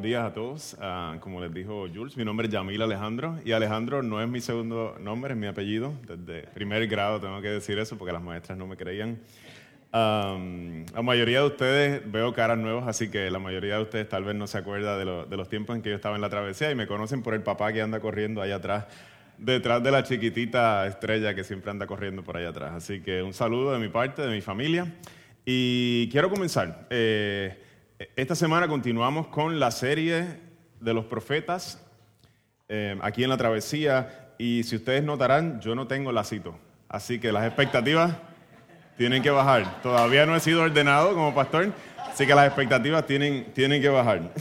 [0.00, 0.76] Buenos días a todos.
[0.80, 4.40] Ah, como les dijo Jules, mi nombre es Yamil Alejandro y Alejandro no es mi
[4.40, 5.92] segundo nombre, es mi apellido.
[6.08, 9.18] Desde primer grado tengo que decir eso porque las maestras no me creían.
[9.92, 14.34] la mayoría de ustedes veo caras nuevas, así que la mayoría de ustedes tal vez
[14.34, 16.74] no se acuerda de, de, los tiempos en que yo estaba en la travesía y
[16.74, 18.86] me conocen por el papá que anda corriendo allá atrás,
[19.36, 22.72] detrás de la chiquitita estrella que siempre anda corriendo por allá atrás.
[22.72, 24.94] Así que un saludo de mi parte, de mi familia.
[25.44, 26.86] Y quiero comenzar.
[26.88, 27.68] Eh,
[28.16, 30.40] esta semana continuamos con la serie
[30.80, 31.86] de los profetas
[32.66, 36.58] eh, aquí en la travesía y si ustedes notarán, yo no tengo lacito.
[36.88, 38.16] Así que las expectativas
[38.96, 39.82] tienen que bajar.
[39.82, 41.74] Todavía no he sido ordenado como pastor,
[42.10, 44.32] así que las expectativas tienen, tienen que bajar.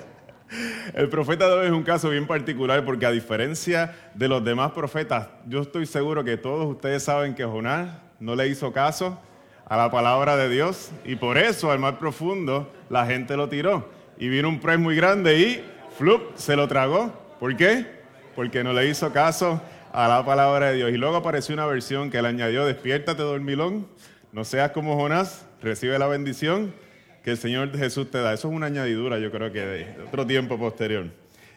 [0.94, 5.28] El profeta de es un caso bien particular porque a diferencia de los demás profetas,
[5.46, 9.20] yo estoy seguro que todos ustedes saben que Jonás no le hizo caso
[9.68, 13.88] a la palabra de Dios y por eso al mar profundo la gente lo tiró.
[14.18, 15.64] Y vino un pez muy grande y
[15.96, 17.12] flup, se lo tragó.
[17.38, 17.86] ¿Por qué?
[18.34, 19.60] Porque no le hizo caso
[19.92, 20.90] a la palabra de Dios.
[20.90, 23.86] Y luego apareció una versión que le añadió, despiértate dormilón,
[24.32, 26.74] no seas como Jonás, recibe la bendición
[27.22, 28.32] que el Señor Jesús te da.
[28.32, 31.06] Eso es una añadidura, yo creo que de otro tiempo posterior.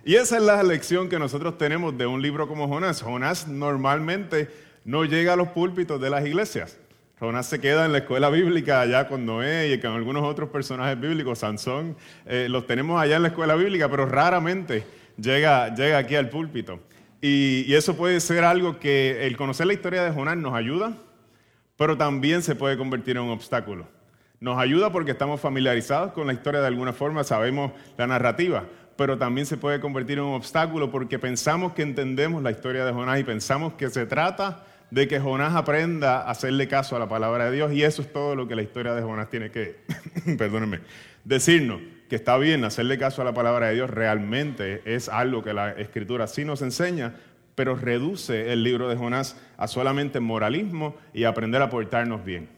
[0.04, 3.02] Y esa es la lección que nosotros tenemos de un libro como Jonás.
[3.02, 4.50] Jonás normalmente
[4.84, 6.78] no llega a los púlpitos de las iglesias.
[7.22, 11.00] Jonás se queda en la escuela bíblica allá con Noé y con algunos otros personajes
[11.00, 11.38] bíblicos.
[11.38, 11.96] Sansón,
[12.26, 14.84] eh, los tenemos allá en la escuela bíblica, pero raramente
[15.18, 16.80] llega, llega aquí al púlpito.
[17.22, 20.94] Y, y, eso puede ser algo que el conocer la historia de Jonás nos ayuda,
[21.78, 23.86] pero también se puede convertir en un obstáculo.
[24.40, 28.64] Nos ayuda porque estamos familiarizados con la historia de alguna forma, sabemos la narrativa,
[28.96, 32.92] pero también se puede convertir en un obstáculo porque pensamos que entendemos la historia de
[32.92, 37.10] Jonás y pensamos que se trata de que Jonás aprenda a hacerle caso a la
[37.10, 39.78] palabra de Dios y eso es todo lo que la historia de Jonás tiene que,
[40.38, 40.82] perdónenme,
[41.24, 45.54] decirnos, que está bien hacerle caso a la palabra de Dios, realmente es algo que
[45.54, 47.16] la escritura sí nos enseña,
[47.56, 52.50] pero reduce el libro de Jonás a solamente moralismo y aprender a portarnos bien.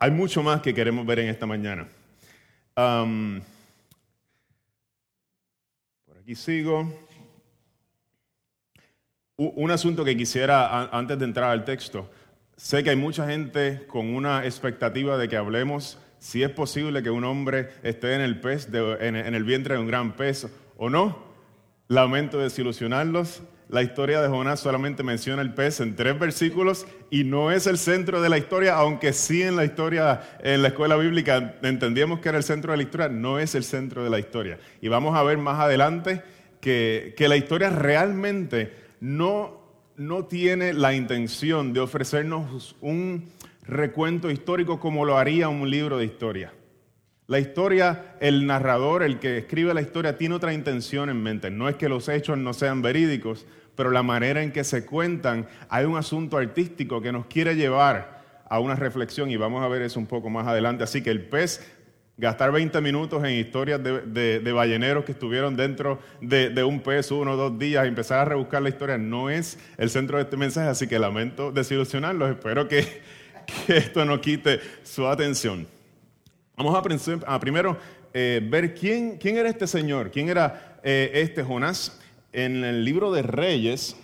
[0.00, 1.88] Hay mucho más que queremos ver en esta mañana.
[2.74, 3.40] por
[6.20, 7.07] aquí sigo.
[9.40, 12.10] Un asunto que quisiera, antes de entrar al texto,
[12.56, 17.10] sé que hay mucha gente con una expectativa de que hablemos si es posible que
[17.10, 21.22] un hombre esté en el, pez en, el vientre de un gran pez o no.
[21.86, 23.44] Lamento desilusionarlos.
[23.68, 27.78] La historia de Jonás solamente menciona el pez en tres versículos y no es el
[27.78, 32.30] centro de la historia, aunque sí en la historia, en la escuela bíblica entendíamos que
[32.30, 34.58] era el centro de la historia, no es el centro de la historia.
[34.80, 36.24] Y vamos a ver más adelante
[36.60, 39.60] que, que la historia realmente no,
[39.96, 43.30] no tiene la intención de ofrecernos un
[43.62, 46.52] recuento histórico como lo haría un libro de historia.
[47.26, 51.50] La historia, el narrador, el que escribe la historia, tiene otra intención en mente.
[51.50, 53.44] No es que los hechos no sean verídicos,
[53.74, 58.18] pero la manera en que se cuentan, hay un asunto artístico que nos quiere llevar
[58.48, 60.84] a una reflexión y vamos a ver eso un poco más adelante.
[60.84, 61.60] Así que el pez
[62.18, 67.36] gastar 20 minutos en historias de, balleneros que estuvieron dentro de, un pez uno o
[67.36, 70.88] dos días empezar a rebuscar la historia no es el centro de este mensaje, así
[70.88, 72.30] que lamento desilusionarlos.
[72.30, 73.02] Espero que,
[73.68, 75.66] esto no quite su atención.
[76.56, 76.76] Vamos
[77.24, 77.78] a, primero
[78.12, 82.00] eh, ver quién, quién era este señor, quién era eh, este Jonás.
[82.32, 83.96] En el libro de Reyes,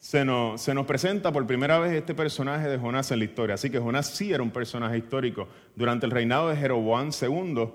[0.00, 3.54] se nos, presenta por primera vez este personaje de Jonás en la historia.
[3.54, 5.46] Así que Jonás sí era un personaje histórico.
[5.76, 7.68] Durante el reinado de Jeroboam II,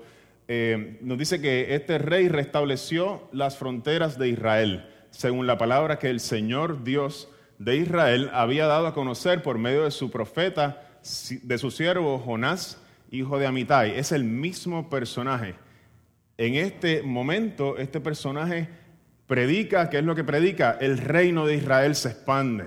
[0.48, 6.10] eh, nos dice que este rey restableció las fronteras de Israel, según la palabra que
[6.10, 7.28] el Señor Dios
[7.58, 10.82] de Israel había dado a conocer por medio de su profeta,
[11.30, 12.82] de su siervo Jonás,
[13.12, 13.96] hijo de Amitai.
[13.96, 15.54] Es el mismo personaje.
[16.38, 18.68] En este momento, este personaje
[19.26, 20.76] predica, ¿qué es lo que predica?
[20.80, 22.66] El reino de Israel se expande.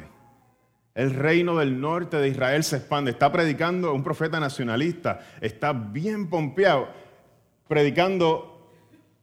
[0.96, 3.12] El reino del norte de Israel se expande.
[3.12, 5.22] Está predicando un profeta nacionalista.
[5.40, 6.90] Está bien pompeado,
[7.68, 8.60] predicando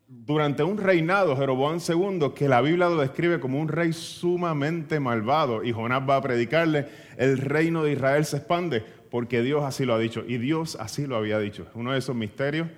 [0.08, 5.64] durante un reinado, Jeroboam II, que la Biblia lo describe como un rey sumamente malvado,
[5.64, 6.86] y Jonás va a predicarle,
[7.16, 11.06] el reino de Israel se expande, porque Dios así lo ha dicho, y Dios así
[11.06, 11.66] lo había dicho.
[11.74, 12.68] Uno de esos misterios,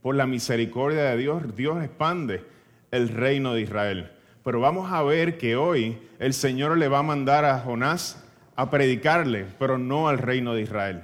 [0.00, 2.42] por la misericordia de Dios, Dios expande
[2.90, 4.12] el reino de Israel.
[4.44, 8.24] Pero vamos a ver que hoy el Señor le va a mandar a Jonás
[8.56, 11.02] a predicarle, pero no al reino de Israel.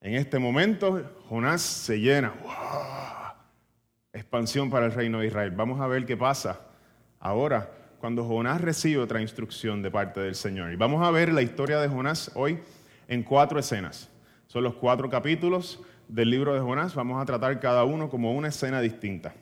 [0.00, 2.32] En este momento, Jonás se llena
[4.12, 5.52] expansión para el reino de Israel.
[5.52, 6.60] Vamos a ver qué pasa
[7.20, 10.72] ahora cuando Jonás recibe otra instrucción de parte del Señor.
[10.72, 12.58] Y vamos a ver la historia de Jonás hoy
[13.08, 14.10] en cuatro escenas.
[14.48, 16.94] Son los cuatro capítulos del libro de Jonás.
[16.94, 19.34] Vamos a tratar cada uno como una escena distinta.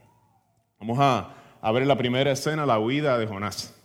[0.80, 3.76] Vamos a, ver la primera escena, la huida de Jonás.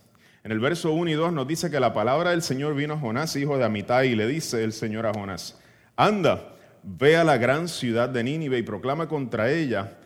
[0.42, 2.98] En el verso 1 y 2 nos dice que la palabra del Señor vino a
[2.98, 5.60] Jonás, hijo de Amitai, y le dice el Señor a Jonás,
[5.94, 9.98] anda, ve a la gran ciudad de Nínive y proclama contra ella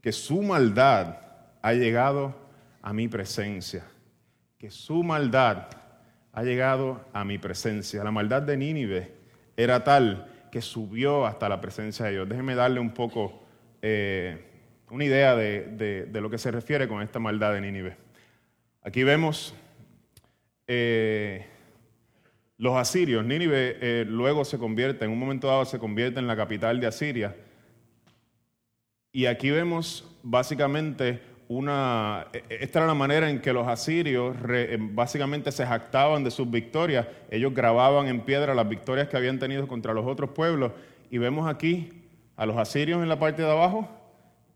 [0.00, 1.16] que su maldad
[1.62, 2.36] ha llegado
[2.80, 3.84] a mi presencia,
[4.56, 5.66] que su maldad
[6.32, 8.04] ha llegado a mi presencia.
[8.04, 9.14] La maldad de Nínive
[9.56, 12.28] era tal que subió hasta la presencia de Dios.
[12.28, 13.42] Déjeme darle un poco
[13.82, 14.49] eh,
[14.90, 17.96] una idea de, lo que se refiere con esta maldad de Nínive.
[18.82, 19.54] Aquí vemos
[20.66, 21.46] eh,
[22.56, 23.24] los asirios.
[23.24, 26.86] Nínive eh, luego se convierte, en un momento dado se convierte en la capital de
[26.86, 27.34] Asiria
[29.12, 34.94] y aquí vemos básicamente una, e, esta era la manera en que los asirios em,
[34.94, 37.08] básicamente se jactaban de sus victorias.
[37.28, 40.72] Ellos grababan en piedra las victorias que habían tenido contra los otros pueblos.
[41.10, 42.04] Y vemos aquí
[42.36, 43.88] a los asirios en la parte de abajo.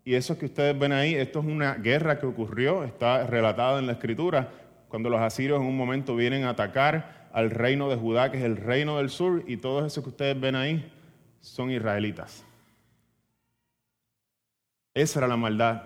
[0.07, 3.87] Y eso que ustedes ven ahí, esto es una guerra que ocurrió, está relatada en
[3.87, 4.51] la escritura,
[4.87, 8.43] cuando los asirios en un momento vienen a atacar al reino de Judá, que es
[8.43, 10.91] el reino del sur, y todo eso que ustedes ven ahí
[11.41, 12.45] son israelitas.
[14.93, 15.81] Esa era la maldad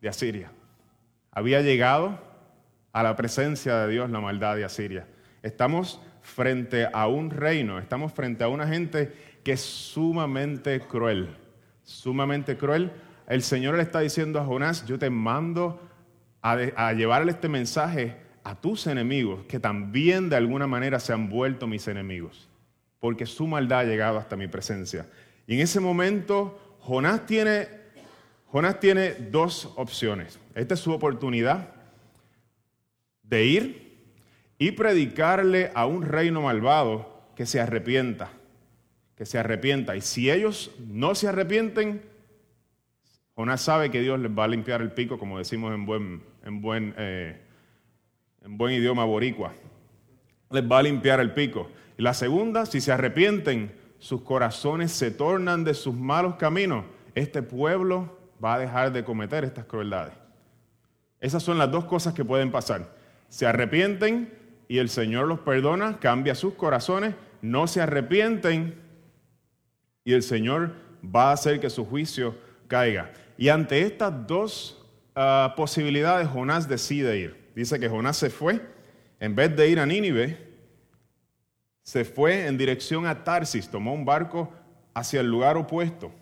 [0.00, 0.52] de Asiria.
[1.32, 2.20] Había llegado
[2.92, 5.08] a la presencia de Dios la maldad de Asiria.
[5.42, 9.12] Estamos frente a un reino, estamos frente a una gente
[9.42, 11.36] que es sumamente cruel,
[11.82, 12.92] sumamente cruel.
[13.30, 15.80] El Señor le está diciendo a Jonás, yo te mando
[16.42, 21.68] a, llevarle este mensaje a tus enemigos, que también de alguna manera se han vuelto
[21.68, 22.48] mis enemigos,
[22.98, 25.06] porque su maldad ha llegado hasta mi presencia.
[25.46, 27.68] Y en ese momento Jonás tiene
[28.46, 30.40] Jonás tiene dos opciones.
[30.56, 31.68] Esta es su oportunidad
[33.22, 34.10] de ir
[34.58, 38.32] y predicarle a un reino malvado que se arrepienta,
[39.14, 39.94] que se arrepienta.
[39.94, 42.10] Y si ellos no se arrepienten,
[43.40, 46.60] Jonás sabe que Dios les va a limpiar el pico, como decimos en buen, en
[46.60, 47.40] buen, eh,
[48.42, 49.54] en buen idioma boricua.
[50.50, 51.70] Les va a limpiar el pico.
[51.96, 56.84] Y la segunda, si se arrepienten, sus corazones se tornan de sus malos caminos.
[57.14, 58.14] Este pueblo
[58.44, 60.12] va a dejar de cometer estas crueldades.
[61.18, 62.94] Esas son las dos cosas que pueden pasar.
[63.30, 64.34] Se arrepienten
[64.68, 68.78] y el Señor los perdona, cambia sus corazones, no se arrepienten
[70.04, 72.34] y el Señor va a hacer que su juicio
[72.68, 73.12] caiga.
[73.40, 77.48] Y ante estas dos ah, posibilidades, Jonás decide ir.
[77.54, 78.60] Dice que Jonás se fue,
[79.18, 80.36] en vez de ir a Nínive,
[81.82, 84.52] se fue en dirección a Tarsis, tomó un barco
[84.92, 86.12] hacia el lugar opuesto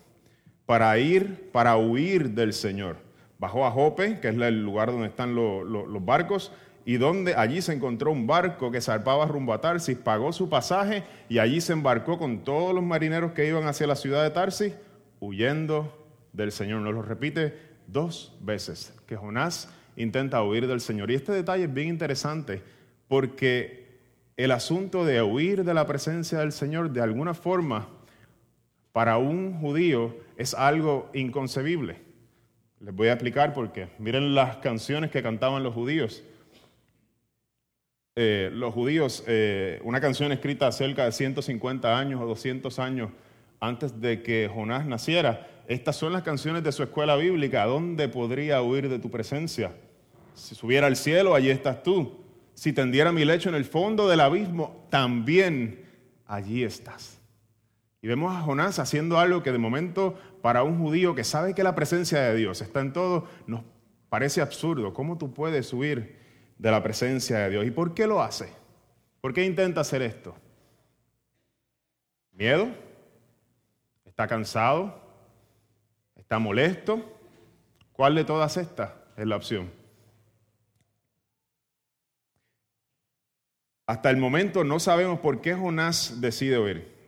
[0.65, 2.95] para ir, para huir del Señor.
[3.37, 6.53] Bajó a Jope, que es el lugar donde están los, barcos,
[6.85, 11.03] y donde allí se encontró un barco que zarpaba rumbo a Tarsis, pagó su pasaje
[11.27, 14.73] y allí se embarcó con todos los marineros que iban hacia la ciudad de Tarsis,
[15.19, 15.98] huyendo
[16.33, 16.81] del Señor.
[16.81, 17.57] Nos lo repite
[17.87, 21.11] dos veces, que Jonás intenta huir del Señor.
[21.11, 22.61] Y este detalle es bien interesante
[23.07, 23.87] porque
[24.37, 27.89] el asunto de huir de la presencia del Señor de alguna forma
[28.91, 31.97] para un judío es algo inconcebible.
[32.79, 33.89] Les voy a explicar por qué.
[33.99, 36.23] Miren las canciones que cantaban los judíos.
[38.15, 43.11] Eh, los judíos, eh, una canción escrita cerca de 150 años o 200 años
[43.59, 47.63] antes de que Jonás naciera, estas son las canciones de su escuela bíblica.
[47.65, 49.71] ¿Dónde podría huir de tu presencia?
[50.33, 52.25] Si subiera al cielo, allí estás tú.
[52.55, 55.85] Si tendiera mi lecho en el fondo del abismo, también
[56.25, 57.21] allí estás.
[58.01, 61.61] Y vemos a Jonás haciendo algo que de momento para un judío que sabe que
[61.61, 63.61] la presencia de Dios está en todo, nos
[64.09, 64.91] parece absurdo.
[64.95, 66.17] ¿Cómo tú puedes huir
[66.57, 67.65] de la presencia de Dios?
[67.67, 68.49] ¿Y por qué lo hace?
[69.21, 70.33] ¿Por qué intenta hacer esto?
[72.31, 72.69] ¿Miedo?
[74.03, 75.08] ¿Está cansado?
[76.29, 77.03] ¿Está molesto?
[77.91, 79.71] ¿Cuál de todas estas es la opción?
[83.87, 86.99] Hasta el momento no sabemos por qué Jonás decide huir.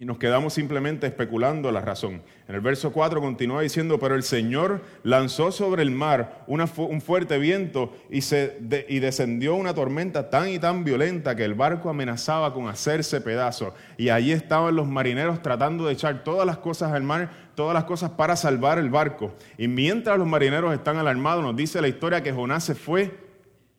[0.00, 2.22] y nos quedamos simplemente especulando la razón.
[2.46, 7.38] En el verso 4 continúa diciendo, pero el Señor lanzó sobre el mar un fuerte
[7.38, 8.58] viento y, se
[8.88, 13.74] y descendió una tormenta tan y tan violenta que el barco amenazaba con hacerse pedazos.
[13.96, 17.84] Y allí estaban los marineros tratando de echar todas las cosas al mar, todas las
[17.86, 19.34] cosas para salvar el barco.
[19.56, 23.18] Y mientras los marineros están alarmados, nos dice la historia que Jonás se fue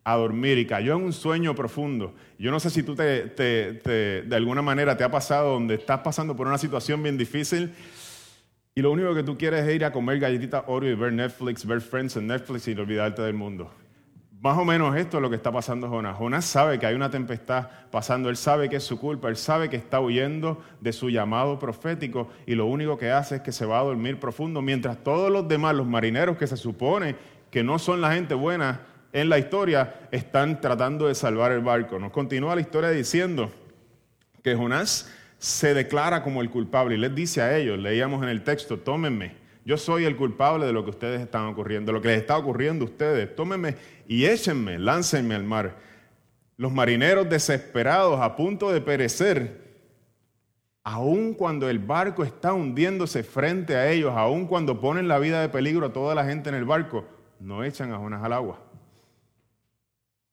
[0.03, 2.13] a dormir y cayó en un sueño profundo.
[2.37, 6.35] Yo no sé si tú te, de alguna manera te ha pasado donde estás pasando
[6.35, 7.73] por una situación bien difícil
[8.75, 11.65] y lo único que tú quieres es ir a comer galletitas Oreo y ver Netflix,
[11.65, 13.71] ver Friends en Netflix y olvidarte del mundo.
[14.41, 16.15] Más o menos esto es lo que está pasando Jonás.
[16.15, 19.69] Jonás sabe que hay una tempestad pasando, él sabe que es su culpa, él sabe
[19.69, 23.65] que está huyendo de su llamado profético y lo único que hace es que se
[23.65, 27.17] va a dormir profundo, mientras todos los demás, los marineros que se supone
[27.51, 28.79] que no son la gente buena,
[29.11, 31.99] en la historia están tratando de salvar el barco.
[31.99, 33.51] Nos continúa la historia diciendo
[34.41, 38.43] que Jonás se declara como el culpable y les dice a ellos, leíamos en el
[38.43, 39.35] texto, tómenme,
[39.65, 42.85] yo soy el culpable de lo que ustedes están ocurriendo, lo que les está ocurriendo
[42.85, 43.75] a ustedes, tómenme
[44.07, 45.77] y échenme, láncenme al mar.
[46.57, 49.69] Los marineros desesperados, a punto de perecer,
[50.83, 55.49] aun cuando el barco está hundiéndose frente a ellos, aun cuando ponen la vida de
[55.49, 57.05] peligro a toda la gente en el barco,
[57.39, 58.68] no echan a Jonás al agua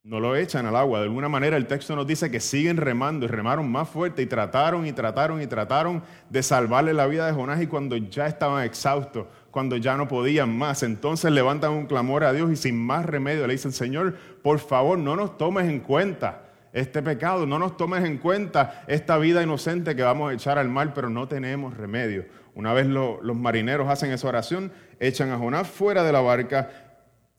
[0.07, 1.01] no lo echan al agua.
[1.01, 4.27] De alguna manera el texto nos dice que siguen remando y remaron más fuerte y
[4.27, 8.65] trataron y trataron y trataron de salvarle la vida de Jonás y cuando ya estaban
[8.65, 13.05] exhaustos, cuando ya no podían más, entonces levantan un clamor a Dios y sin más
[13.05, 17.77] remedio le dicen, Señor, por favor no nos tomes en cuenta este pecado, no nos
[17.77, 21.77] tomes en cuenta esta vida inocente que vamos a echar al mar, pero no tenemos
[21.77, 22.27] remedio.
[22.55, 24.71] Una vez los marineros hacen esa oración,
[25.01, 26.86] echan a Jonás fuera de la barca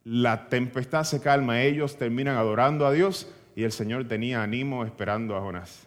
[0.09, 5.35] la tempestad se calma, ellos terminan adorando a Dios y el Señor tenía ánimo esperando
[5.35, 5.85] a Jonás.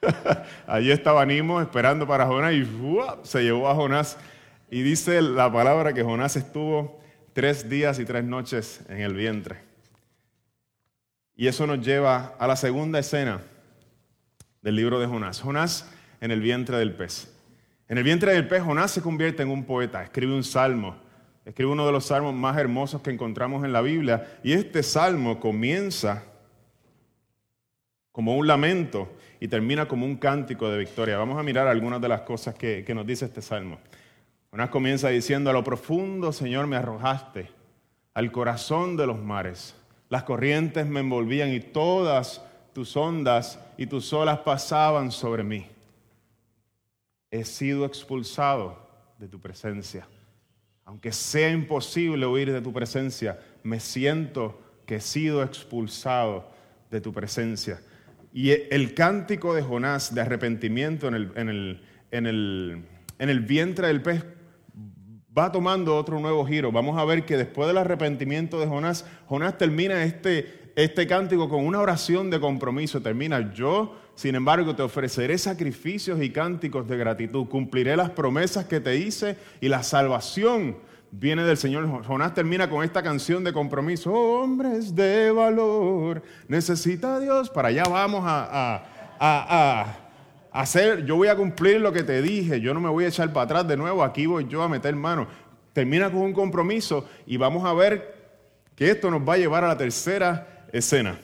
[0.66, 2.66] Allí estaba ánimo esperando para Jonás y
[3.24, 4.16] se llevó a Jonás.
[4.70, 6.98] Y dice la palabra que Jonás estuvo
[7.34, 9.58] tres días y tres noches en el vientre.
[11.36, 13.42] Y eso nos lleva a la segunda escena
[14.62, 15.42] del libro de Jonás.
[15.42, 15.90] Jonás
[16.22, 17.30] en el vientre del pez.
[17.86, 21.03] En el vientre del pez, Jonás se convierte en un poeta, escribe un salmo
[21.44, 24.38] escribe uno de los salmos más hermosos que encontramos en la Biblia.
[24.42, 26.24] Y este salmo comienza
[28.12, 31.18] como un lamento y termina como un cántico de victoria.
[31.18, 33.78] Vamos a mirar algunas de las cosas que, nos dice este salmo.
[34.52, 37.50] Una comienza diciendo, a lo profundo, Señor, me arrojaste,
[38.14, 39.74] al corazón de los mares.
[40.08, 42.40] Las corrientes me envolvían y todas
[42.72, 45.66] tus ondas y tus olas pasaban sobre mí.
[47.30, 48.78] He sido expulsado
[49.18, 50.06] de tu presencia.
[50.84, 56.50] Aunque sea imposible huir de tu presencia, me siento que he sido expulsado
[56.90, 57.80] de tu presencia.
[58.32, 64.24] Y el cántico de Jonás de arrepentimiento en el, en el, vientre del pez
[65.36, 66.70] va tomando otro nuevo giro.
[66.70, 71.64] Vamos a ver que después del arrepentimiento de Jonás, Jonás termina este, este cántico con
[71.64, 73.00] una oración de compromiso.
[73.00, 77.46] Termina, yo, sin embargo, te ofreceré sacrificios y cánticos de gratitud.
[77.46, 80.76] Cumpliré las promesas que te hice y la salvación
[81.12, 82.04] viene del Señor.
[82.04, 84.12] Jonás termina con esta canción de compromiso.
[84.12, 87.50] Hombres de valor, necesita Dios.
[87.50, 88.84] Para allá vamos a,
[89.20, 89.98] a,
[90.50, 93.32] hacer, yo voy a cumplir lo que te dije, yo no me voy a echar
[93.32, 95.28] para atrás de nuevo, aquí voy yo a meter mano.
[95.72, 98.14] Termina con un compromiso y vamos a ver
[98.76, 101.18] que esto nos va a llevar a la tercera escena.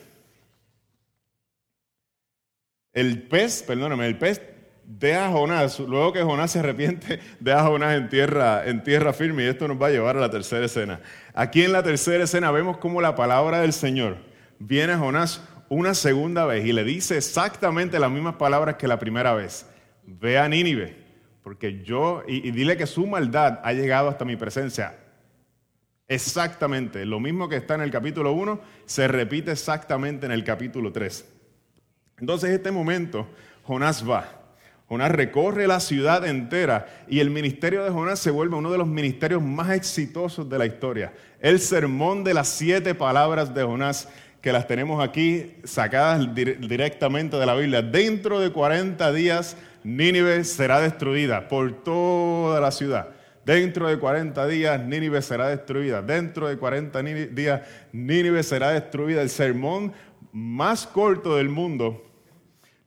[2.93, 4.41] El pez, perdóname, el pez
[4.85, 9.13] deja a Jonás, luego que Jonás se arrepiente, deja a Jonás en tierra, en tierra
[9.13, 11.01] firme y esto nos va a llevar a la tercera escena.
[11.33, 14.17] Aquí en la tercera escena vemos cómo la palabra del Señor
[14.59, 18.99] viene a Jonás una segunda vez y le dice exactamente las mismas palabras que la
[18.99, 19.65] primera vez.
[20.03, 20.97] Ve a Nínive,
[21.43, 25.00] porque yo, y, y dile que su maldad ha llegado hasta mi presencia.
[26.11, 30.91] Exactamente, lo mismo que está en el capítulo 1, se repite exactamente en el capítulo
[30.91, 31.25] 3.
[32.19, 33.27] Entonces, en este momento,
[33.63, 34.41] Jonás va
[34.89, 38.89] Jonás recorre la ciudad entera y el ministerio de Jonás se vuelve uno de los
[38.89, 41.13] ministerios más exitosos de la historia.
[41.39, 44.09] El sermón de las siete palabras de Jonás,
[44.41, 47.81] que las tenemos aquí sacadas directamente de la Biblia.
[47.81, 53.20] Dentro de 40 días, Nínive será destruida por toda la ciudad.
[53.45, 56.01] Dentro de 40 días, Nínive será destruida.
[56.01, 59.21] Dentro de 40 días, Nínive será destruida.
[59.21, 59.93] El sermón
[60.31, 62.11] más corto del mundo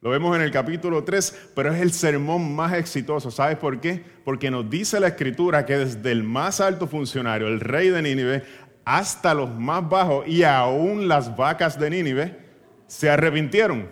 [0.04, 3.30] lo vemos en el capítulo 3, pero es el sermón más exitoso.
[3.30, 4.04] ¿Sabes por qué?
[4.22, 8.42] Porque nos dice la escritura que desde el más alto funcionario, el rey de Nínive,
[8.84, 12.38] hasta los más bajos y aún las vacas de Nínive
[12.86, 13.88] se arrepintieron.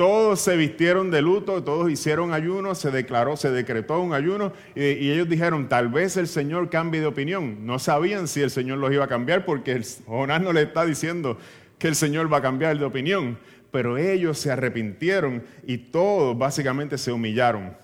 [0.00, 5.10] Todos se vistieron de luto, todos hicieron ayuno, se declaró, se decretó un ayuno y,
[5.10, 7.66] ellos dijeron, tal vez el Señor cambie de opinión.
[7.66, 10.86] No sabían si el Señor los iba a cambiar porque el, Jonás no le está
[10.86, 11.36] diciendo
[11.78, 13.38] que el Señor va a cambiar de opinión,
[13.70, 17.76] pero ellos se arrepintieron y todos básicamente se humillaron.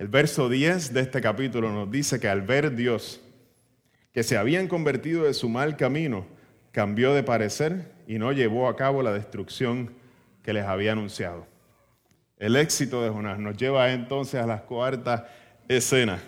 [0.00, 3.20] El verso 10 de este capítulo nos dice que al ver Dios
[4.12, 6.26] que se habían convertido de su mal camino,
[6.72, 9.92] cambió de parecer y no llevó a cabo la destrucción
[10.42, 11.49] que les había anunciado.
[12.40, 15.28] El éxito de Jonás nos lleva entonces a la cuarta
[15.68, 16.22] escena.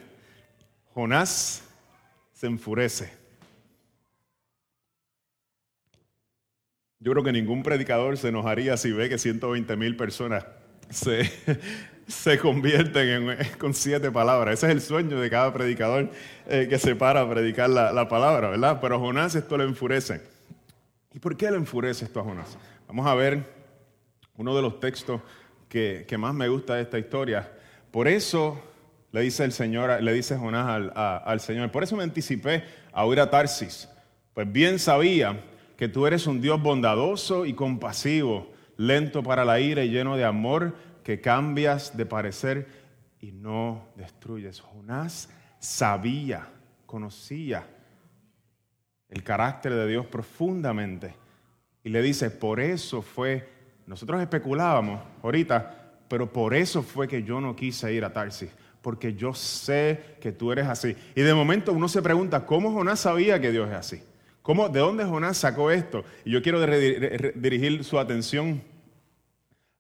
[0.93, 1.65] Jonás
[2.35, 3.11] se enfurece.
[7.01, 10.45] Yo creo que ningún predicador se enojaría si ve que 120 mil personas
[10.91, 11.33] se,
[12.07, 14.59] se convierten en, con siete palabras.
[14.59, 16.11] Ese es el sueño de cada predicador
[16.47, 18.81] eh, que se para a predicar la, palabra, ¿verdad?
[18.83, 20.21] Pero a Jonás esto le enfurece.
[21.15, 22.59] ¿Y por qué le enfurece esto a Jonás?
[22.87, 23.63] Vamos a ver
[24.37, 25.23] uno de los textos
[25.73, 27.51] que, más me gusta de esta historia.
[27.91, 28.61] Por eso
[29.11, 33.07] le dice el Señor, le dice Jonás al, al Señor, por eso me anticipé a
[33.07, 33.89] ir a Tarsis.
[34.35, 35.41] Pues bien sabía
[35.79, 40.27] que tú eres un Dios bondadoso y compasivo, lento para la ira y lleno de
[40.27, 42.69] amor que cambias de parecer
[43.19, 44.61] y no destruyes.
[44.61, 46.49] Jonás sabía,
[46.85, 47.67] conocía
[49.09, 51.15] el carácter de Dios profundamente.
[51.83, 53.49] Y le dice, por eso fue,
[53.87, 59.15] nosotros especulábamos ahorita, pero por eso fue que yo no quise ir a Tarsis, porque
[59.15, 60.97] yo sé que tú eres así.
[61.15, 64.03] Y de momento uno se pregunta, ¿cómo Jonás sabía que Dios es así?
[64.43, 66.05] ¿Cómo, ¿De dónde Jonás sacó esto?
[66.25, 66.61] Y yo quiero
[67.35, 68.63] dirigir su atención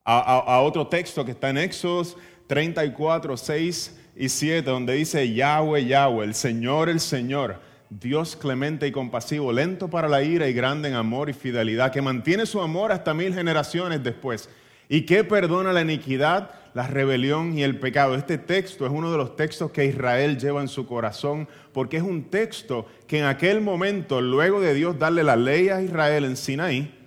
[0.05, 2.17] a, otro texto que está en Éxodos
[2.47, 7.61] 34, 6 y 7, donde dice Yahweh, Yahweh, el Señor, el Señor,
[8.01, 12.01] Dios clemente y compasivo, lento para la ira y grande en amor y fidelidad, que
[12.01, 14.49] mantiene su amor hasta mil generaciones después
[14.89, 18.15] y que perdona la iniquidad, la rebelión y el pecado.
[18.15, 22.03] Este texto es uno de los textos que Israel lleva en su corazón, porque es
[22.03, 26.37] un texto que en aquel momento, luego de Dios darle la ley a Israel en
[26.37, 26.99] Sinaí,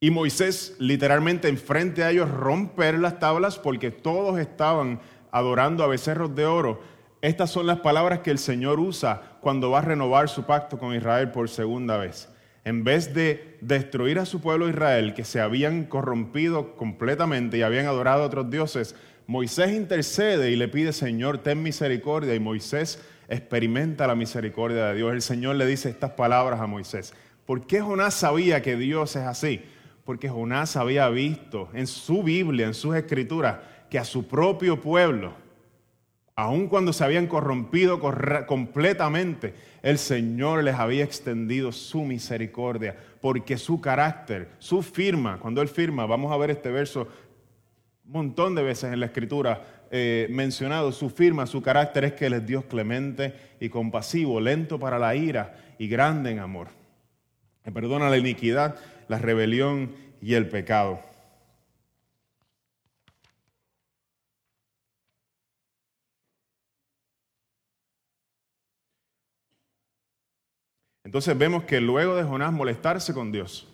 [0.00, 6.34] y Moisés literalmente enfrente a ellos romper las tablas porque todos estaban adorando a becerros
[6.34, 6.93] de oro.
[7.24, 10.94] Estas son las palabras que el Señor usa cuando va a renovar su pacto con
[10.94, 12.28] Israel por segunda vez.
[12.66, 17.86] En vez de destruir a su pueblo Israel, que se habían corrompido completamente y habían
[17.86, 18.94] adorado a otros dioses,
[19.26, 22.34] Moisés intercede y le pide, Señor, ten misericordia.
[22.34, 25.14] Y Moisés experimenta la misericordia de Dios.
[25.14, 27.14] El Señor le dice estas palabras a Moisés.
[27.46, 29.62] ¿Por qué Jonás sabía que Dios es así?
[30.04, 33.56] porque Jonás había visto en su Biblia, en sus escrituras,
[33.88, 35.32] que a su propio pueblo,
[36.36, 38.00] aun cuando se habían corrompido
[38.46, 45.68] completamente, el Señor les había extendido su misericordia, porque su carácter, su firma, cuando Él
[45.68, 47.08] firma, vamos a ver este verso
[48.06, 52.26] un montón de veces en la escritura eh, mencionado, su firma, su carácter es que
[52.26, 56.68] Él es Dios clemente y compasivo, lento para la ira y grande en amor.
[57.62, 58.76] Que perdona la iniquidad
[59.08, 61.00] la rebelión y el pecado.
[71.14, 73.68] Entonces vemos que luego de Jonás molestarse con Dios,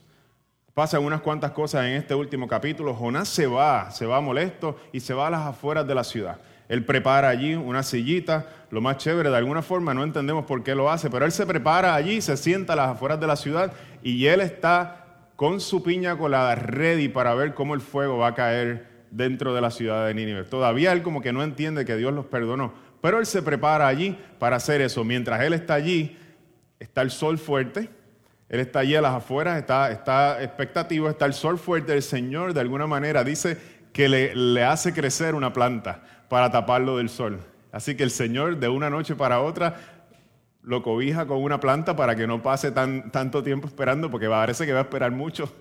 [0.75, 2.93] pasan unas cuantas cosas en este último capítulo.
[2.93, 6.37] Jonás se va, se va molesto y se va a las afueras de la ciudad.
[6.69, 10.75] Él prepara allí una sillita, lo más chévere, de alguna forma no entendemos por qué
[10.75, 13.73] lo hace, pero él se prepara allí, se sienta a las afueras de la ciudad
[14.03, 18.35] y él está con su piña colada ready para ver cómo el fuego va a
[18.35, 20.45] caer dentro de la ciudad de Nínive.
[20.45, 24.19] Todavía él como que no entiende que Dios los perdonó, pero él se prepara allí
[24.39, 25.05] para hacer eso.
[25.05, 26.19] Mientras él está allí,
[26.81, 27.89] está el sol fuerte,
[28.49, 32.53] él está allí a las afueras, está, está expectativo, está el sol fuerte, el Señor
[32.53, 33.57] de alguna manera dice
[33.93, 37.39] que le, le hace crecer una planta para taparlo del sol.
[37.71, 39.77] Así que el Señor de una noche para otra
[40.63, 44.67] lo cobija con una planta para que no pase tan, tanto tiempo esperando, porque parece
[44.67, 45.53] que va a esperar mucho.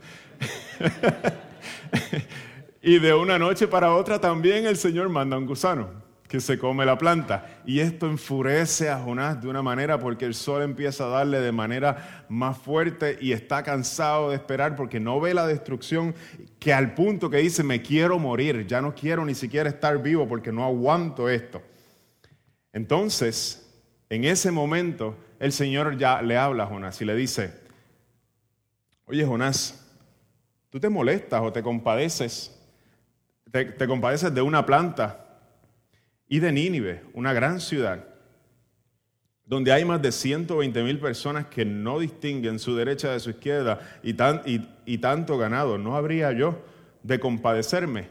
[2.82, 6.85] y de una noche para otra también el Señor manda un gusano que se come
[6.85, 7.59] la planta.
[7.65, 11.51] Y esto enfurece a Jonás de una manera porque el sol empieza a darle de
[11.51, 16.13] manera más fuerte y está cansado de esperar porque no ve la destrucción
[16.59, 20.27] que al punto que dice, me quiero morir, ya no quiero ni siquiera estar vivo
[20.27, 21.63] porque no aguanto esto.
[22.73, 23.67] Entonces,
[24.07, 27.55] en ese momento, el Señor ya le habla a Jonás y le dice,
[29.07, 29.83] oye Jonás,
[30.69, 32.55] tú te molestas o te compadeces,
[33.51, 35.25] te, compadeces de una planta
[36.29, 38.05] y de Nínive, una gran ciudad,
[39.43, 43.79] donde hay más de 120 mil personas que no distinguen su derecha de su izquierda
[44.03, 44.15] y,
[44.85, 45.77] y tanto ganado.
[45.77, 46.63] ¿No habría yo
[47.03, 48.07] de compadecerme.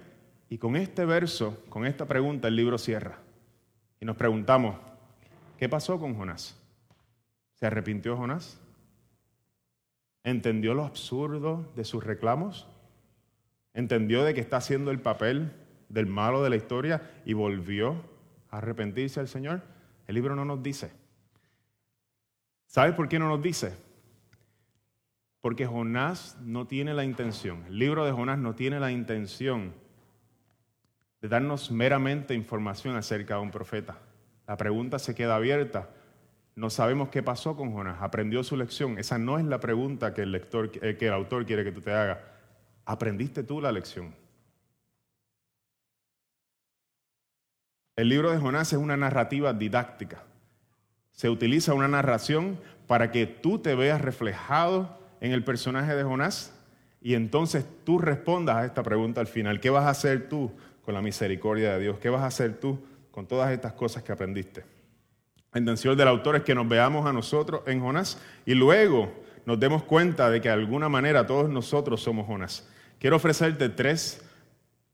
[0.48, 3.18] Y con este verso, con esta pregunta, el libro cierra.
[4.00, 4.76] Y nos preguntamos,
[5.58, 6.56] ¿qué pasó con Jonás?
[7.54, 8.58] ¿Se arrepintió Jonás?
[10.24, 12.66] ¿Entendió lo absurdo de sus reclamos?
[13.74, 15.52] ¿Entendió de que está haciendo el papel
[15.88, 18.02] del malo de la historia y volvió
[18.50, 19.62] a arrepentirse al Señor?
[20.06, 20.90] El libro no nos dice.
[22.66, 23.74] ¿Sabes por qué no nos dice?
[25.40, 29.72] Porque Jonás no tiene la intención, el libro de Jonás no tiene la intención
[31.20, 33.98] de darnos meramente información acerca de un profeta.
[34.46, 35.90] La pregunta se queda abierta.
[36.54, 37.98] No sabemos qué pasó con Jonás.
[38.00, 38.98] ¿Aprendió su lección?
[38.98, 41.80] Esa no es la pregunta que el, lector, eh, que el autor quiere que tú
[41.80, 42.18] te hagas.
[42.84, 44.14] ¿Aprendiste tú la lección?
[47.98, 50.22] El libro de Jonás es una narrativa didáctica.
[51.10, 56.54] Se utiliza una narración para que tú te veas reflejado en el personaje de Jonás
[57.02, 59.58] y entonces tú respondas a esta pregunta al final.
[59.58, 60.52] ¿Qué vas a hacer tú
[60.84, 61.98] con la misericordia de Dios?
[61.98, 62.78] ¿Qué vas a hacer tú
[63.10, 64.64] con todas estas cosas que aprendiste?
[65.52, 69.12] La intención del autor es que nos veamos a nosotros en Jonás y luego
[69.44, 72.64] nos demos cuenta de que de alguna manera todos nosotros somos Jonás.
[73.00, 74.22] Quiero ofrecerte tres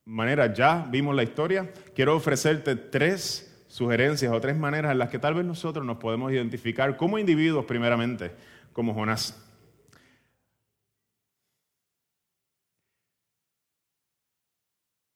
[0.05, 5.19] maneras, ya vimos la historia, quiero ofrecerte tres sugerencias o tres maneras en las que
[5.19, 8.31] tal vez nosotros nos podemos identificar como individuos primeramente,
[8.73, 9.41] como Jonás.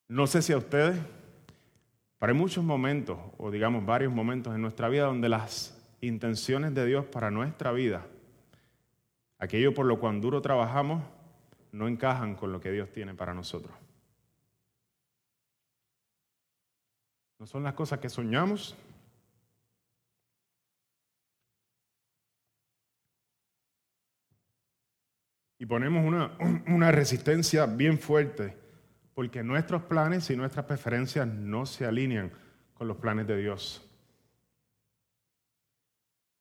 [0.09, 0.99] No sé si a ustedes,
[2.19, 6.87] pero hay muchos momentos, o digamos varios momentos en nuestra vida donde las intenciones de
[6.87, 8.07] Dios para nuestra vida,
[9.39, 11.05] aquello por lo cual duro trabajamos,
[11.71, 13.78] no encajan con lo que Dios tiene para nosotros.
[17.39, 18.77] No son las cosas que soñamos.
[25.59, 26.37] Y ponemos una,
[26.69, 28.57] una resistencia bien fuerte
[29.15, 32.31] porque nuestros planes y nuestras preferencias no se alinean
[32.75, 33.85] con los planes de Dios.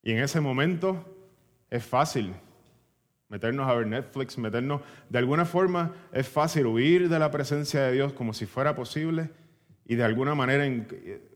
[0.04, 1.04] Y en ese momento
[1.70, 2.34] es fácil
[3.30, 7.92] meternos a ver Netflix, meternos, de alguna forma es fácil huir de la presencia de
[7.92, 9.32] Dios como si fuera posible
[9.88, 10.66] y de alguna manera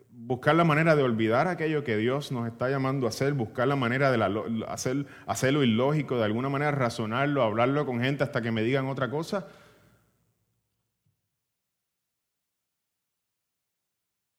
[0.10, 3.76] buscar la manera de olvidar aquello que Dios nos está llamando a hacer, buscar la
[3.76, 8.62] manera de hacer, hacerlo ilógico, de alguna manera razonarlo, hablarlo con gente hasta que me
[8.62, 9.48] digan otra cosa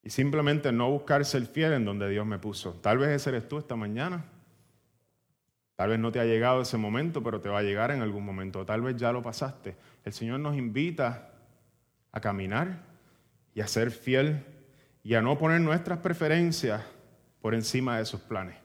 [0.03, 2.73] Y simplemente no buscar ser fiel en donde Dios me puso.
[2.75, 4.25] Tal vez ese eres tú esta mañana.
[5.77, 8.25] Tal vez no te ha llegado ese momento, pero te va a llegar en algún
[8.25, 8.67] momento.
[8.67, 9.77] Tal vez ya lo pasaste.
[10.05, 11.31] El Señor nos invita
[12.11, 12.92] a caminar
[13.55, 14.45] y a ser fiel
[15.03, 16.83] y a no poner nuestras preferencias
[17.41, 18.57] por encima de sus planes.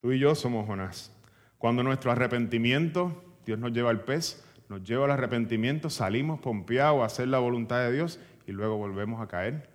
[0.00, 1.12] Tú y yo somos Jonás.
[1.58, 7.06] Cuando nuestro arrepentimiento, Dios nos lleva al pez, nos lleva al arrepentimiento, salimos pompeados a
[7.06, 9.68] hacer la voluntad de Dios y luego volvemos a caer.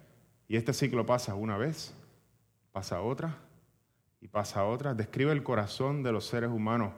[0.48, 1.94] Y este ciclo pasa una vez,
[2.72, 3.38] pasa otra
[4.22, 4.94] y pasa otra.
[4.94, 6.94] Describe el corazón de los seres humanos,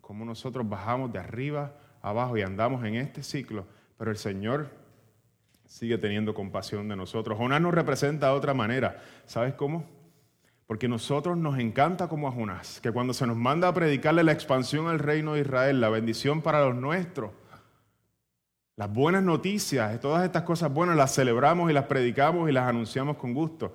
[0.00, 3.66] cómo nosotros bajamos de arriba abajo y andamos en este ciclo,
[3.96, 4.83] pero el Señor
[5.66, 7.38] sigue teniendo compasión de nosotros.
[7.38, 9.02] Jonás nos representa de otra manera.
[9.26, 9.84] ¿Sabes cómo?
[10.66, 14.32] Porque nosotros nos encanta como a Jonás, que cuando se nos manda a predicarle la
[14.32, 17.32] expansión al reino de Israel, la bendición para los nuestros,
[18.76, 23.16] las buenas noticias, todas estas cosas buenas las celebramos y las predicamos y las anunciamos
[23.16, 23.74] con gusto.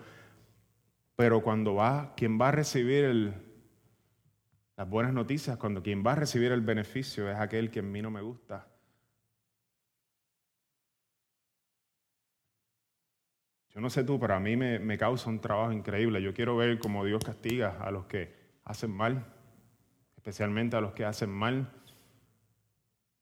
[1.16, 3.34] Pero cuando va, quien va a recibir
[4.76, 8.02] las buenas noticias, cuando quien va a recibir el beneficio es aquel que en mí
[8.02, 8.68] no me gusta.
[13.74, 16.22] Yo no sé tú, pero a mí me, causa un trabajo increíble.
[16.22, 18.34] Yo quiero ver cómo Dios castiga a los que
[18.66, 19.26] hacen mal,
[20.18, 21.72] especialmente a los que hacen mal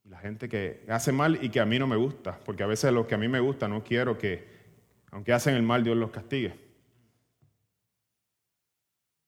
[0.10, 2.93] la gente que hace mal y que a mí no me gusta, porque a veces
[2.93, 4.47] los que a mí me gusta no quiero que,
[5.12, 6.53] aunque hacen el mal, Dios los castigue.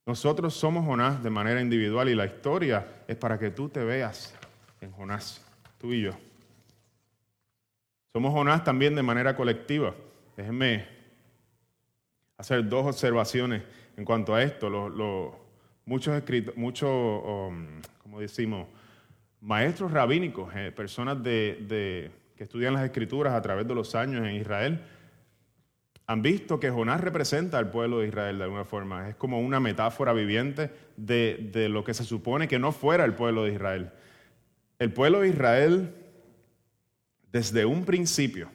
[0.05, 4.33] Nosotros somos Jonás de manera individual y la historia es para que tú te veas
[4.81, 5.45] en Jonás,
[5.77, 6.13] tú y yo.
[8.13, 9.93] Somos Jonás también de manera colectiva.
[10.35, 10.98] Déjenme
[12.39, 13.61] hacer dos observaciones
[13.97, 14.69] en cuanto a esto.
[15.85, 18.67] muchos escritos, muchos, um, como decimos,
[19.41, 24.35] maestros rabínicos, eh, personas de, que estudian las escrituras a través de los años en
[24.35, 24.81] Israel,
[26.07, 29.09] han visto que Jonás representa al pueblo de Israel de alguna forma.
[29.09, 33.13] Es como una metáfora viviente de, de lo que se supone que no fuera el
[33.15, 33.91] pueblo de Israel.
[34.79, 35.93] El pueblo de Israel,
[37.31, 38.49] desde un principio,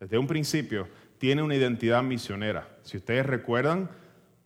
[0.00, 0.88] desde un principio,
[1.22, 2.66] tiene una identidad misionera.
[2.82, 3.88] Si ustedes recuerdan,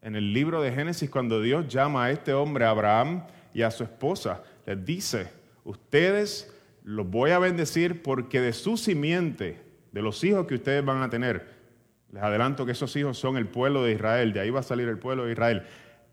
[0.02, 3.22] en el libro de Génesis, cuando Dios llama a este hombre, a Abraham,
[3.54, 5.28] y a su esposa, les dice,
[5.64, 9.58] Ustedes los voy a bendecir porque de su simiente,
[9.90, 11.48] de los hijos que ustedes van a tener,
[12.12, 14.86] les adelanto que esos hijos son el pueblo de Israel, de ahí va a salir
[14.86, 15.62] el pueblo de Israel.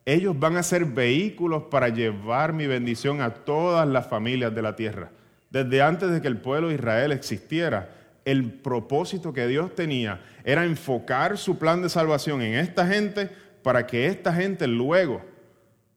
[0.06, 4.78] Ellos van a ser vehículos para llevar mi bendición a todas las familias de la
[4.78, 5.12] tierra.
[5.50, 7.90] Desde antes de que el pueblo de Israel existiera,
[8.26, 13.30] el propósito que Dios tenía era enfocar su plan de salvación en esta gente
[13.62, 15.22] para que esta gente luego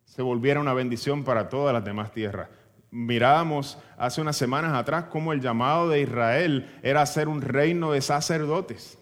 [0.04, 2.48] se volviera una bendición para todas las demás tierras.
[2.90, 8.00] Mirábamos hace unas semanas atrás cómo el llamado de Israel era ser un reino de
[8.00, 8.98] sacerdotes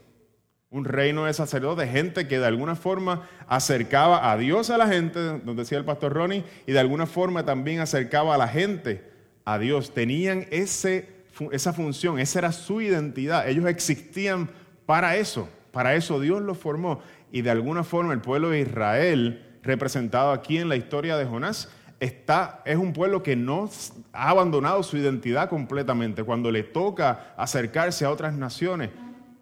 [0.74, 5.20] un reino de sacerdotes, gente que de alguna forma acercaba a Dios a la gente,
[5.20, 9.08] donde decía el pastor Ronnie, y de alguna forma también acercaba a la gente
[9.44, 9.94] a Dios.
[9.94, 11.06] Tenían ese,
[11.52, 13.48] esa función, esa era su identidad.
[13.48, 14.50] Ellos existían
[14.86, 17.00] para eso, para eso Dios los formó.
[17.32, 21.68] Y de alguna forma el pueblo de Israel, representado aquí en la historia de Jonás,
[22.00, 23.70] Está, es un pueblo que no
[24.12, 26.22] ha abandonado su identidad completamente.
[26.22, 28.90] Cuando le toca acercarse a otras naciones,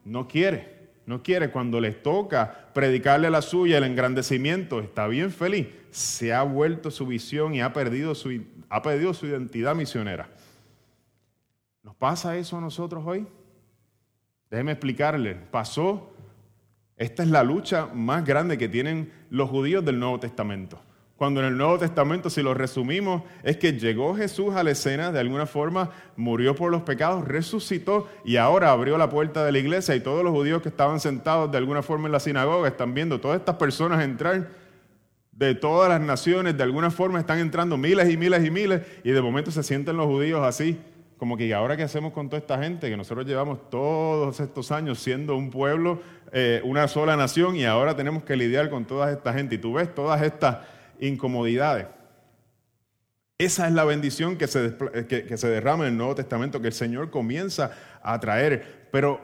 [0.04, 0.82] no quiere.
[1.04, 5.66] No quiere, cuando les toca predicarle la suya, el engrandecimiento, está bien feliz.
[5.90, 10.28] Se ha vuelto su visión y ha perdido su, ha perdido su identidad misionera.
[11.82, 13.26] ¿Nos pasa eso a nosotros hoy?
[14.50, 15.34] Déjeme explicarle.
[15.34, 16.12] Pasó,
[16.96, 20.80] esta es la lucha más grande que tienen los judíos del Nuevo Testamento
[21.22, 25.12] cuando en el Nuevo Testamento, si lo resumimos, es que llegó Jesús a la escena,
[25.12, 29.58] de alguna forma murió por los pecados, resucitó y ahora abrió la puerta de la
[29.60, 32.92] iglesia y todos los judíos que estaban sentados de alguna forma en la sinagoga están
[32.92, 34.48] viendo todas estas personas entrar
[35.30, 39.12] de todas las naciones, de alguna forma están entrando miles y miles y miles y
[39.12, 40.76] de momento se sienten los judíos así,
[41.22, 44.98] como que ahora qué hacemos con toda esta gente, que nosotros llevamos todos estos años
[44.98, 49.32] siendo un pueblo, eh, una sola nación y ahora tenemos que lidiar con toda esta
[49.32, 50.66] gente y tú ves todas estas
[50.98, 51.86] incomodidades.
[53.38, 54.74] Esa es la bendición que se,
[55.06, 57.70] que, se derrama en el Nuevo Testamento, que el Señor comienza
[58.02, 58.88] a traer.
[58.90, 59.20] Pero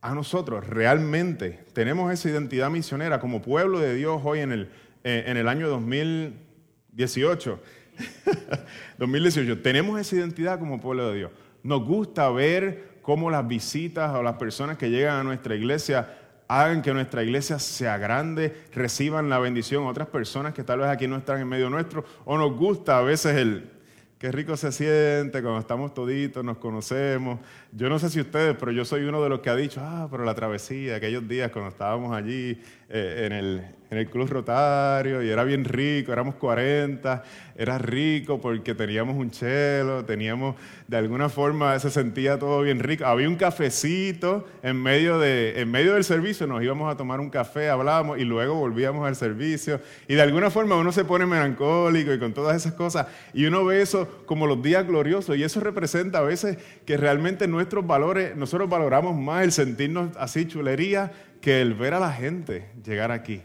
[0.00, 4.70] a nosotros realmente tenemos esa identidad misionera como pueblo de Dios hoy en el,
[5.04, 7.60] eh, en el año 2018.
[8.98, 9.62] 2018.
[9.62, 11.30] Tenemos esa identidad como pueblo de Dios.
[11.62, 16.08] Nos gusta ver cómo las visitas o las personas que llegan a nuestra iglesia
[16.48, 21.08] hagan que nuestra iglesia sea grande, reciban la bendición otras personas que tal vez aquí
[21.08, 23.70] no están en medio nuestro, o nos gusta a veces el,
[24.18, 27.40] qué rico se siente cuando estamos toditos, nos conocemos.
[27.72, 30.08] Yo no sé si ustedes, pero yo soy uno de los que ha dicho, ah,
[30.10, 35.22] pero la travesía, aquellos días cuando estábamos allí eh, en, el, en el Club Rotario
[35.22, 37.22] y era bien rico, éramos 40,
[37.56, 40.56] era rico porque teníamos un chelo, teníamos,
[40.88, 43.06] de alguna forma se sentía todo bien rico.
[43.06, 47.30] Había un cafecito en medio, de, en medio del servicio, nos íbamos a tomar un
[47.30, 49.80] café, hablábamos y luego volvíamos al servicio.
[50.08, 53.64] Y de alguna forma uno se pone melancólico y con todas esas cosas y uno
[53.64, 58.36] ve eso como los días gloriosos y eso representa a veces que realmente nuestros valores,
[58.36, 63.42] nosotros valoramos más el sentirnos así chulería que el ver a la gente llegar aquí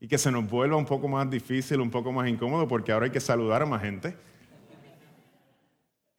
[0.00, 3.04] y que se nos vuelva un poco más difícil, un poco más incómodo, porque ahora
[3.04, 4.16] hay que saludar a más gente.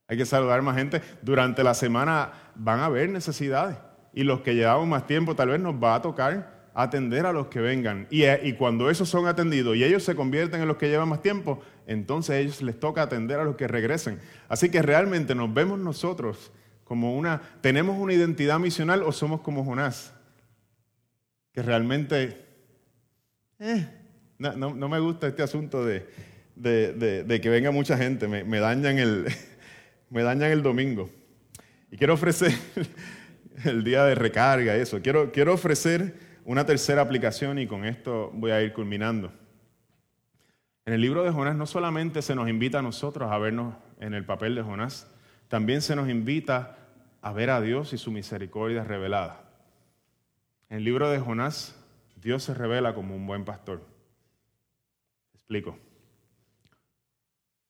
[0.07, 1.01] Hay que saludar a más gente.
[1.21, 3.77] Durante la semana van a haber necesidades
[4.13, 7.47] y los que llevamos más tiempo tal vez nos va a tocar atender a los
[7.47, 8.07] que vengan.
[8.09, 11.21] Y, eh, cuando esos son atendidos y ellos se convierten en los que llevan más
[11.21, 14.19] tiempo, entonces a ellos les toca atender a los que regresen.
[14.47, 16.51] Así que realmente nos vemos nosotros
[16.83, 20.13] como una, tenemos una identidad misional o somos como Jonás,
[21.53, 22.50] que realmente
[23.61, 23.87] eh,
[24.39, 26.07] no, me gusta este asunto de,
[26.61, 29.27] que venga mucha gente, me, dañan el,
[30.09, 31.09] me dañan el domingo.
[31.91, 32.51] Y quiero ofrecer
[33.65, 34.99] el día de recarga, eso.
[35.01, 39.31] Quiero, quiero ofrecer una tercera aplicación y con esto voy a ir culminando.
[40.85, 44.15] En el libro de Jonás no solamente se nos invita a nosotros a vernos en
[44.15, 45.07] el papel de Jonás,
[45.47, 46.77] también se nos invita
[47.21, 49.43] a ver a Dios y su misericordia revelada.
[50.69, 51.75] En el libro de Jonás
[52.21, 53.81] Dios se revela como un buen pastor.
[55.33, 55.77] Explico.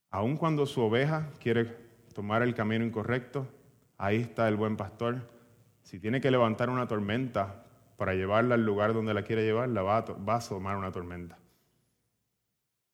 [0.10, 1.66] Aun cuando su oveja quiere
[2.14, 3.48] tomar el camino incorrecto,
[3.98, 5.30] ahí está el buen pastor.
[5.84, 9.84] Si tiene que levantar una tormenta para llevarla al lugar donde la quiere llevar, la
[9.84, 11.38] va a, va tomar una tormenta.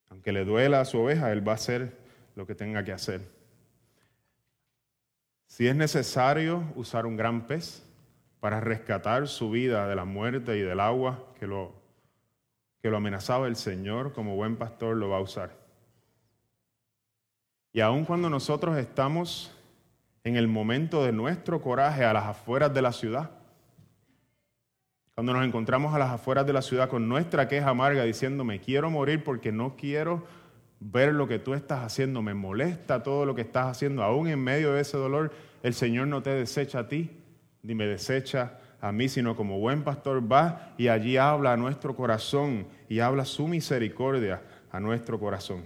[0.10, 1.98] Aunque le duela a su oveja, él va a hacer
[2.36, 3.28] lo que tenga que hacer.
[5.48, 7.87] Si es necesario usar un gran pez,
[8.48, 11.74] para rescatar su vida de la muerte y del agua que lo,
[12.82, 15.52] que lo amenazaba el Señor, como buen pastor lo va a usar.
[17.74, 19.54] Y aun cuando nosotros estamos
[20.24, 23.32] en el momento de nuestro coraje a las afueras de la ciudad,
[25.14, 28.62] cuando nos encontramos a las afueras de la ciudad con nuestra queja amarga diciendo, me
[28.62, 30.26] quiero morir porque no quiero
[30.80, 34.40] ver lo que tú estás haciendo, me molesta todo lo que estás haciendo, aún en
[34.40, 35.34] medio de ese dolor,
[35.64, 37.12] el Señor no te desecha a ti,
[37.67, 41.95] ni me desecha a mí, sino como buen pastor va y allí habla a nuestro
[41.95, 45.65] corazón y habla su misericordia a nuestro corazón.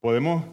[0.00, 0.44] Podemos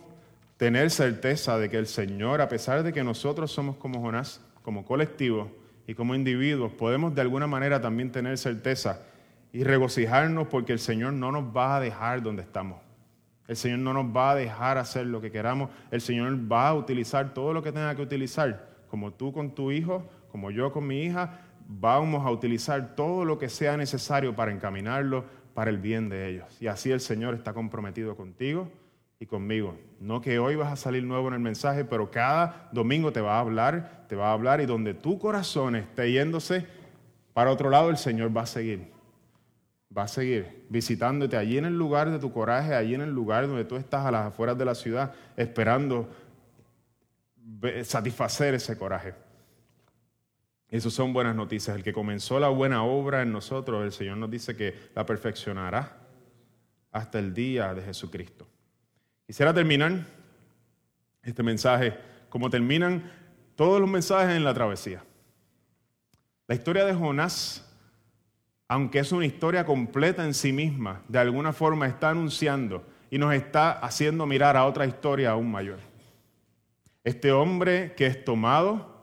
[0.57, 4.83] tener certeza de que el Señor, a pesar de que nosotros somos como Jonás, como
[4.85, 5.51] colectivo
[5.85, 9.03] y como individuos, podemos de alguna manera también tener certeza
[9.53, 12.81] y regocijarnos porque el Señor no nos va a dejar donde estamos.
[13.47, 15.69] El Señor no nos va a dejar hacer lo que queramos.
[15.91, 19.71] El Señor va a utilizar todo lo que tenga que utilizar, como tú con tu
[19.71, 21.41] hijo, como yo con mi hija.
[21.67, 26.61] Vamos a utilizar todo lo que sea necesario para encaminarlo para el bien de ellos.
[26.61, 28.69] Y así el Señor está comprometido contigo
[29.19, 29.77] y conmigo.
[29.99, 33.37] No que hoy vas a salir nuevo en el mensaje, pero cada domingo te va
[33.37, 36.65] a hablar, te va a hablar y donde tu corazón esté yéndose
[37.33, 38.97] para otro lado, el Señor va a seguir
[39.95, 43.47] va a seguir visitándote allí en el lugar de tu coraje, allí en el lugar
[43.47, 46.09] donde tú estás a las afueras de la ciudad, esperando
[47.83, 49.13] satisfacer ese coraje.
[50.69, 51.75] Esas son buenas noticias.
[51.75, 55.97] El que comenzó la buena obra en nosotros, el Señor nos dice que la perfeccionará
[56.91, 58.47] hasta el día de Jesucristo.
[59.25, 60.05] Quisiera terminar
[61.23, 61.97] este mensaje
[62.29, 63.11] como terminan
[63.55, 65.03] todos los mensajes en la travesía.
[66.47, 67.67] La historia de Jonás
[68.67, 73.33] aunque es una historia completa en sí misma, de alguna forma está anunciando y nos
[73.33, 75.79] está haciendo mirar a otra historia aún mayor.
[77.07, 78.93] Este hombre que es tomado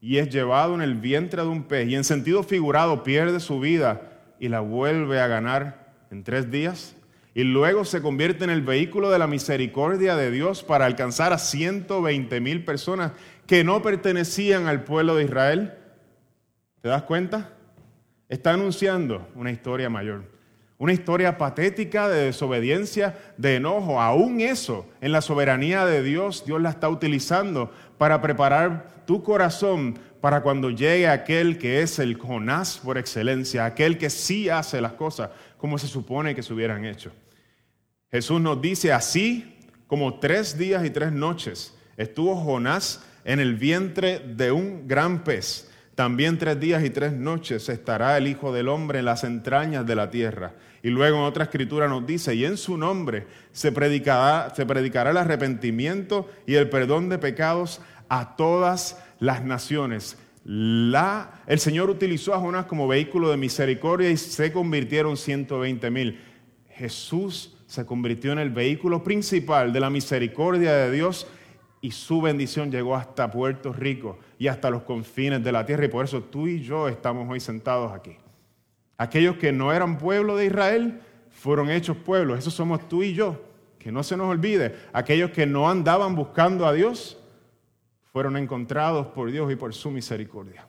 [0.00, 3.60] y es llevado en el vientre de un pez y en sentido figurado pierde su
[3.60, 6.96] vida y la vuelve a ganar en tres días
[7.36, 11.38] y luego se convierte en el vehículo de la misericordia de Dios para alcanzar a
[11.38, 13.12] 120 mil personas
[13.46, 15.74] que no pertenecían al pueblo de Israel.
[16.80, 17.52] ¿Te das cuenta?
[18.28, 20.24] está anunciando una historia mayor.
[20.82, 24.00] Una historia patética de desobediencia, de enojo.
[24.00, 29.96] Aún eso, en la soberanía de Dios, Dios la está utilizando para preparar tu corazón
[30.20, 34.94] para cuando llegue aquel que es el Jonás por excelencia, aquel que sí hace las
[34.94, 37.12] cosas como se supone que se hubieran hecho.
[38.10, 44.18] Jesús nos dice así como tres días y tres noches estuvo Jonás en el vientre
[44.18, 49.00] de un gran pez también tres días y tres noches estará el Hijo del Hombre
[49.00, 50.54] en las entrañas de la tierra.
[50.82, 55.10] Y luego en otra escritura nos dice, y en su nombre se predicará, se predicará
[55.10, 60.18] el arrepentimiento y el perdón de pecados a todas las naciones.
[60.44, 66.20] El Señor utilizó a Jonás como vehículo de misericordia y se convirtieron 120 mil.
[66.70, 71.28] Jesús se convirtió en el vehículo principal de la misericordia de Dios
[71.80, 75.84] y su bendición llegó hasta Puerto Rico y hasta los confines de la tierra.
[75.84, 78.16] Y por eso tú y yo estamos hoy sentados aquí.
[79.02, 82.38] Aquellos que no eran pueblo de Israel fueron hechos pueblos.
[82.38, 83.44] Esos somos tú y yo.
[83.76, 84.76] Que no se nos olvide.
[84.92, 87.18] Aquellos que no andaban buscando a Dios
[88.12, 90.68] fueron encontrados por Dios y por su misericordia.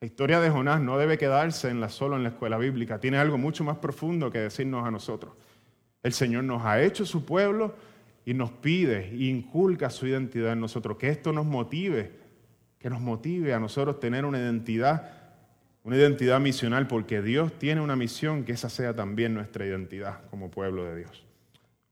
[0.00, 2.98] La historia de Jonás no debe quedarse en la, solo en la escuela bíblica.
[2.98, 5.34] Tiene algo mucho más profundo que decirnos a nosotros.
[6.02, 7.76] El Señor nos ha hecho su pueblo
[8.24, 12.10] y nos pide e inculca su identidad en nosotros, que esto nos motive,
[12.80, 15.25] que nos motive a nosotros tener una identidad,
[15.86, 20.50] una identidad misional, porque Dios tiene una misión, que esa sea también nuestra identidad como
[20.50, 21.24] pueblo de Dios.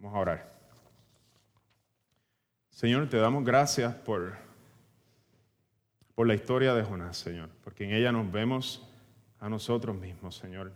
[0.00, 0.54] Vamos a orar.
[2.70, 4.32] Señor, te damos gracias por,
[6.16, 8.84] por la historia de Jonás, Señor, porque en ella nos vemos
[9.38, 10.72] a nosotros mismos, Señor.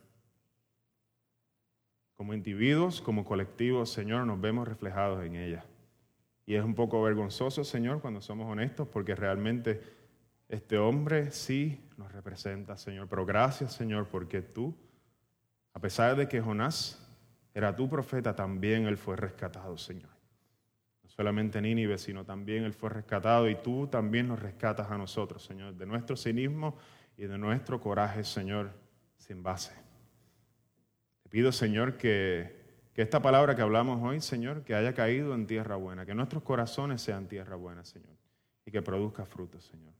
[2.15, 5.65] Como individuos, como colectivos, Señor, nos vemos reflejados en ella.
[6.47, 9.98] Y es un poco vergonzoso, Señor, cuando somos honestos, porque realmente
[10.49, 13.09] este hombre sí nos representa, Señor.
[13.09, 14.75] Pero gracias, Señor, porque tú,
[15.75, 17.05] a pesar de que Jonás
[17.55, 20.11] era tu profeta, también él fue rescatado, Señor.
[21.03, 25.45] No solamente Nínive, sino también él fue rescatado y tú también nos rescatas a nosotros,
[25.45, 26.77] Señor, de nuestro cinismo
[27.17, 28.73] y de nuestro coraje, Señor,
[29.17, 29.89] sin base
[31.29, 32.57] pido, Señor, que,
[32.95, 36.43] que esta palabra que hablamos hoy, Señor, que haya caído en tierra buena, que nuestros
[36.43, 38.17] corazones sean tierra buena, Señor,
[38.65, 39.93] y que produzca frutos, Señor.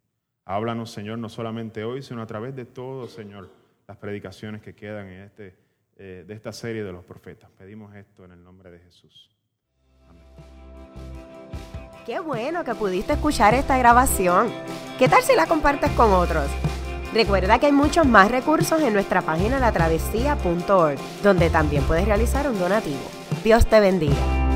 [0.49, 3.51] Háblanos, Señor, no solamente hoy, sino a través de todo, Señor,
[3.87, 5.55] las predicaciones que quedan en este,
[5.99, 7.51] eh, de esta serie de los profetas.
[7.59, 9.29] Pedimos esto en el nombre de Jesús.
[10.09, 10.25] Amén.
[12.07, 14.51] Qué bueno que pudiste escuchar esta grabación.
[14.99, 16.47] ¿Qué tal si la compartes con otros?
[17.13, 22.59] Recuerda que hay muchos más recursos en nuestra página latravesía.org, donde también puedes realizar un
[22.59, 23.03] donativo.
[23.45, 24.48] Dios te bendiga.